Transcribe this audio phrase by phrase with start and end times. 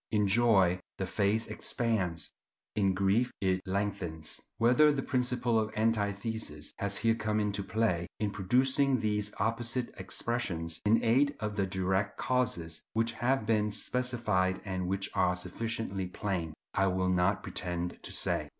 [0.09, 2.31] In joy the face expands,
[2.75, 4.41] in grief it lengthens.
[4.57, 10.79] Whether the principle of antithesis has here come into play in producing these opposite expressions,
[10.87, 16.55] in aid of the direct causes which have been specified and which are sufficiently plain,
[16.73, 18.49] I will not pretend to say.